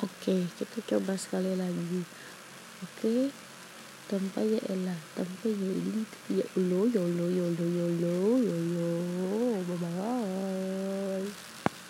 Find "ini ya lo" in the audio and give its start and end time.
5.76-6.88